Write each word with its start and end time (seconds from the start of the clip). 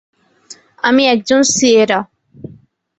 আমি 0.83 1.03
একজন 1.07 1.41
সিয়েরা। 1.53 1.99